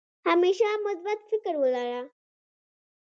همېشه 0.27 0.65
مثبت 0.85 1.19
فکر 1.29 1.53
ولره 1.61 2.01